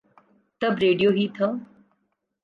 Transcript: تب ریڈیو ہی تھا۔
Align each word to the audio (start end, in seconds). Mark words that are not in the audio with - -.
تب 0.61 0.73
ریڈیو 0.83 1.09
ہی 1.17 1.25
تھا۔ 1.35 1.47